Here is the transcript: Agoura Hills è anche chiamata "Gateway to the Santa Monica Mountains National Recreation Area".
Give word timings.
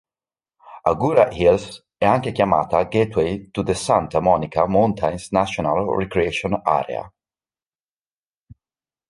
Agoura 0.81 1.29
Hills 1.31 1.85
è 1.95 2.05
anche 2.05 2.31
chiamata 2.31 2.85
"Gateway 2.85 3.51
to 3.51 3.61
the 3.61 3.75
Santa 3.75 4.19
Monica 4.19 4.65
Mountains 4.67 5.29
National 5.29 5.85
Recreation 5.95 6.59
Area". 6.63 7.13